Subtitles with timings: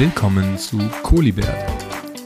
[0.00, 1.46] Willkommen zu Kolibert.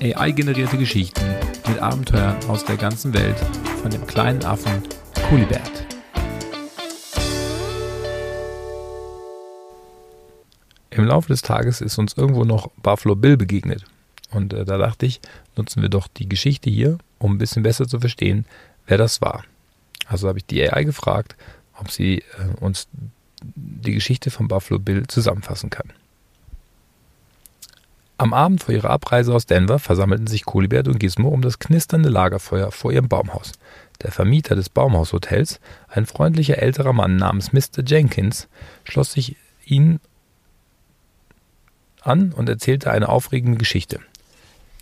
[0.01, 1.25] AI-generierte Geschichten
[1.67, 3.37] mit Abenteuern aus der ganzen Welt
[3.83, 4.81] von dem kleinen Affen
[5.29, 5.85] Kolibert.
[10.91, 13.85] Im Laufe des Tages ist uns irgendwo noch Buffalo Bill begegnet.
[14.31, 15.21] Und äh, da dachte ich,
[15.57, 18.47] nutzen wir doch die Geschichte hier, um ein bisschen besser zu verstehen,
[18.87, 19.43] wer das war.
[20.07, 21.35] Also habe ich die AI gefragt,
[21.81, 22.87] ob sie äh, uns
[23.43, 25.93] die Geschichte von Buffalo Bill zusammenfassen kann.
[28.25, 32.09] Am Abend vor ihrer Abreise aus Denver versammelten sich Kolibert und Gizmo um das knisternde
[32.09, 33.53] Lagerfeuer vor ihrem Baumhaus.
[34.01, 37.85] Der Vermieter des Baumhaushotels, ein freundlicher älterer Mann namens Mr.
[37.85, 38.49] Jenkins,
[38.85, 40.01] schloss sich ihnen
[42.01, 44.01] an und erzählte eine aufregende Geschichte.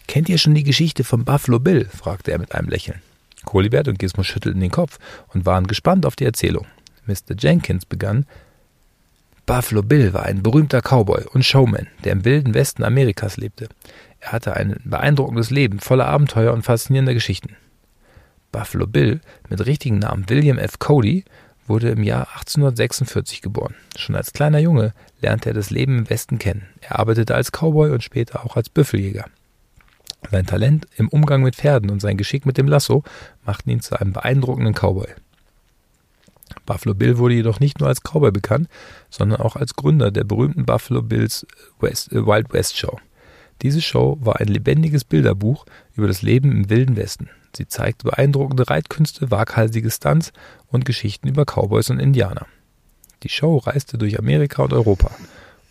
[0.06, 1.86] Kennt ihr schon die Geschichte von Buffalo Bill?
[1.86, 3.02] fragte er mit einem Lächeln.
[3.44, 5.00] Kolibert und Gizmo schüttelten den Kopf
[5.34, 6.68] und waren gespannt auf die Erzählung.
[7.06, 7.34] Mr.
[7.36, 8.24] Jenkins begann,
[9.46, 13.68] Buffalo Bill war ein berühmter Cowboy und Showman, der im wilden Westen Amerikas lebte.
[14.20, 17.56] Er hatte ein beeindruckendes Leben voller Abenteuer und faszinierender Geschichten.
[18.52, 20.78] Buffalo Bill, mit richtigen Namen William F.
[20.78, 21.24] Cody,
[21.66, 23.74] wurde im Jahr 1846 geboren.
[23.96, 26.68] Schon als kleiner Junge lernte er das Leben im Westen kennen.
[26.80, 29.24] Er arbeitete als Cowboy und später auch als Büffeljäger.
[30.30, 33.02] Sein Talent im Umgang mit Pferden und sein Geschick mit dem Lasso
[33.44, 35.08] machten ihn zu einem beeindruckenden Cowboy.
[36.66, 38.68] Buffalo Bill wurde jedoch nicht nur als Cowboy bekannt,
[39.10, 41.46] sondern auch als Gründer der berühmten Buffalo Bills
[41.80, 42.98] West, äh, Wild West Show.
[43.62, 47.30] Diese Show war ein lebendiges Bilderbuch über das Leben im wilden Westen.
[47.54, 50.32] Sie zeigte beeindruckende Reitkünste, waghalsige Stunts
[50.68, 52.46] und Geschichten über Cowboys und Indianer.
[53.22, 55.10] Die Show reiste durch Amerika und Europa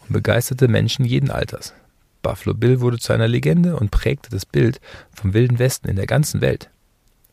[0.01, 1.73] und begeisterte Menschen jeden Alters.
[2.21, 4.79] Buffalo Bill wurde zu einer Legende und prägte das Bild
[5.13, 6.69] vom wilden Westen in der ganzen Welt.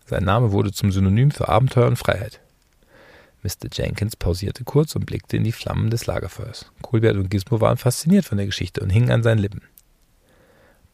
[0.06, 2.40] Sein Name wurde zum Synonym für Abenteuer und Freiheit.
[3.42, 3.68] Mr.
[3.72, 6.70] Jenkins pausierte kurz und blickte in die Flammen des Lagerfeuers.
[6.82, 9.62] Colbert und Gizmo waren fasziniert von der Geschichte und hingen an seinen Lippen.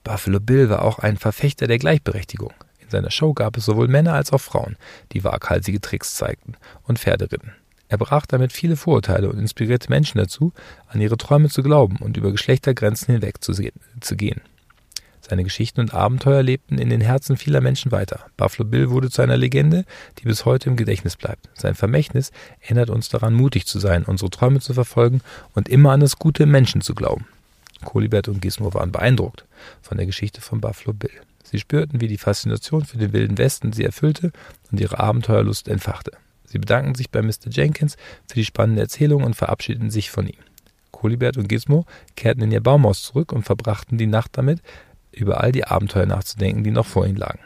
[0.02, 2.52] Buffalo Bill war auch ein Verfechter der Gleichberechtigung.
[2.78, 4.76] In seiner Show gab es sowohl Männer als auch Frauen,
[5.12, 7.52] die waghalsige Tricks zeigten und Pferde ritten.
[7.88, 10.52] Er brach damit viele Vorurteile und inspirierte Menschen dazu,
[10.88, 13.52] an ihre Träume zu glauben und über Geschlechtergrenzen hinweg zu,
[14.16, 14.40] gehen.
[15.26, 18.26] Seine Geschichten und Abenteuer lebten in den Herzen vieler Menschen weiter.
[18.36, 19.86] Buffalo Bill wurde zu einer Legende,
[20.18, 21.48] die bis heute im Gedächtnis bleibt.
[21.54, 22.30] Sein Vermächtnis
[22.60, 25.22] erinnert uns daran, mutig zu sein, unsere Träume zu verfolgen
[25.54, 27.26] und immer an das Gute Menschen zu glauben.
[27.84, 29.46] Kolibert und Gizmo waren beeindruckt
[29.80, 31.22] von der Geschichte von Buffalo Bill.
[31.42, 34.30] Sie spürten, wie die Faszination für den wilden Westen sie erfüllte
[34.70, 36.12] und ihre Abenteuerlust entfachte.
[36.44, 37.48] Sie bedankten sich bei Mr.
[37.50, 37.96] Jenkins
[38.28, 40.38] für die spannende Erzählung und verabschiedeten sich von ihm.
[40.90, 44.60] Kolibert und Gizmo kehrten in ihr Baumhaus zurück und verbrachten die Nacht damit,
[45.14, 47.40] über all die Abenteuer nachzudenken, die noch vor ihnen lagen.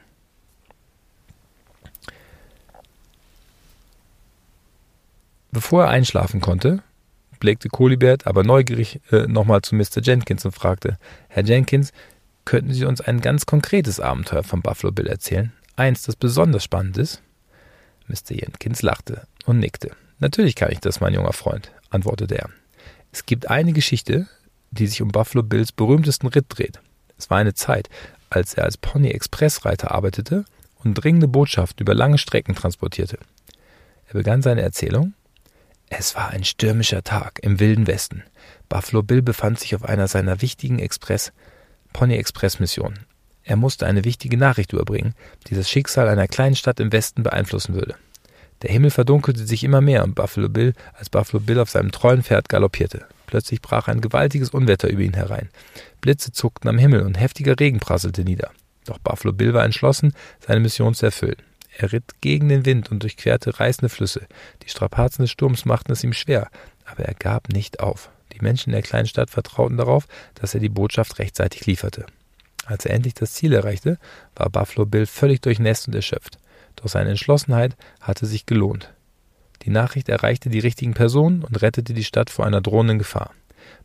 [5.51, 6.83] Bevor er einschlafen konnte,
[7.41, 10.03] blickte Kolibert aber neugierig äh, nochmal zu Mr.
[10.03, 10.99] Jenkins und fragte,
[11.29, 11.93] Herr Jenkins,
[12.45, 15.53] könnten Sie uns ein ganz konkretes Abenteuer von Buffalo Bill erzählen?
[15.77, 17.23] Eins, das besonders spannend ist?
[18.09, 18.35] Mr.
[18.35, 19.93] Jenkins lachte und nickte.
[20.19, 22.51] Natürlich kann ich das, mein junger Freund, antwortete er.
[23.13, 24.27] Es gibt eine Geschichte,
[24.71, 26.81] die sich um Buffalo Bills berühmtesten Ritt dreht.
[27.19, 27.89] Es war eine Zeit,
[28.31, 30.45] als er als Pony-Expressreiter arbeitete
[30.85, 33.19] und dringende Botschaften über lange Strecken transportierte.
[34.07, 35.15] Er begann seine Erzählung.
[35.91, 38.23] Es war ein stürmischer Tag im wilden Westen.
[38.69, 41.33] Buffalo Bill befand sich auf einer seiner wichtigen Express
[41.93, 43.07] Pony Express Missionen.
[43.43, 45.15] Er musste eine wichtige Nachricht überbringen,
[45.47, 47.95] die das Schicksal einer kleinen Stadt im Westen beeinflussen würde.
[48.63, 52.23] Der Himmel verdunkelte sich immer mehr und Buffalo Bill, als Buffalo Bill auf seinem treuen
[52.23, 53.07] Pferd galoppierte.
[53.29, 55.51] Plötzlich brach ein gewaltiges Unwetter über ihn herein.
[56.01, 58.51] Blitze zuckten am Himmel und heftiger Regen prasselte nieder.
[58.87, 61.37] Doch Buffalo Bill war entschlossen, seine Mission zu erfüllen.
[61.77, 64.27] Er ritt gegen den Wind und durchquerte reißende Flüsse.
[64.63, 66.49] Die Strapazen des Sturms machten es ihm schwer,
[66.87, 68.09] aber er gab nicht auf.
[68.33, 72.07] Die Menschen in der kleinen Stadt vertrauten darauf, dass er die Botschaft rechtzeitig lieferte.
[72.65, 73.99] Als er endlich das Ziel erreichte,
[74.37, 76.39] war Buffalo Bill völlig durchnässt und erschöpft.
[76.77, 78.91] Doch seine Entschlossenheit hatte sich gelohnt.
[79.63, 83.33] Die Nachricht erreichte die richtigen Personen und rettete die Stadt vor einer drohenden Gefahr.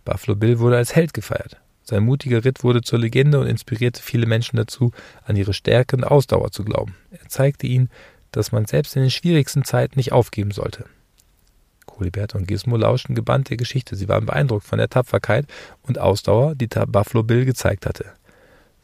[0.05, 1.57] Buffalo Bill wurde als Held gefeiert.
[1.83, 4.91] Sein mutiger Ritt wurde zur Legende und inspirierte viele Menschen dazu,
[5.25, 6.95] an ihre Stärke und Ausdauer zu glauben.
[7.11, 7.89] Er zeigte ihnen,
[8.31, 10.85] dass man selbst in den schwierigsten Zeiten nicht aufgeben sollte.
[11.85, 13.95] Kolibert und Gizmo lauschten gebannt der Geschichte.
[13.95, 15.45] Sie waren beeindruckt von der Tapferkeit
[15.83, 18.05] und Ausdauer, die Buffalo Bill gezeigt hatte.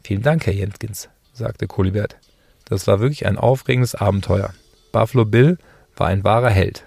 [0.04, 2.18] Vielen Dank, Herr Jenkins, sagte Kolibert.
[2.66, 4.54] Das war wirklich ein aufregendes Abenteuer.
[4.92, 5.58] Buffalo Bill
[6.00, 6.86] war ein wahrer Held.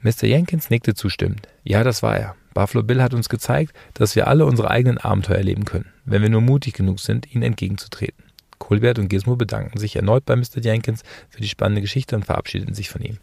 [0.00, 0.24] Mr.
[0.24, 1.48] Jenkins nickte zustimmend.
[1.64, 2.36] Ja, das war er.
[2.54, 6.28] Buffalo Bill hat uns gezeigt, dass wir alle unsere eigenen Abenteuer erleben können, wenn wir
[6.28, 8.24] nur mutig genug sind, ihnen entgegenzutreten.
[8.58, 10.60] Colbert und Gizmo bedankten sich erneut bei Mr.
[10.60, 13.18] Jenkins für die spannende Geschichte und verabschiedeten sich von ihm.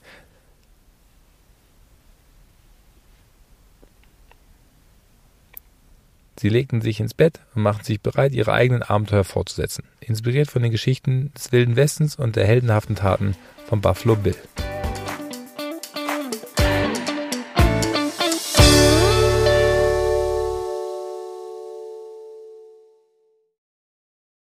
[6.37, 10.61] Sie legten sich ins Bett und machten sich bereit, ihre eigenen Abenteuer fortzusetzen, inspiriert von
[10.61, 13.35] den Geschichten des Wilden Westens und der heldenhaften Taten
[13.67, 14.35] von Buffalo Bill.